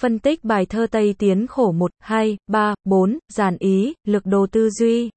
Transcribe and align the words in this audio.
Phân 0.00 0.18
tích 0.18 0.44
bài 0.44 0.66
thơ 0.66 0.86
Tây 0.90 1.14
Tiến 1.18 1.46
khổ 1.46 1.72
1, 1.72 1.90
2, 1.98 2.36
3, 2.46 2.74
4, 2.84 3.18
giản 3.32 3.56
ý, 3.58 3.94
lực 4.06 4.26
đồ 4.26 4.46
tư 4.52 4.70
duy. 4.70 5.10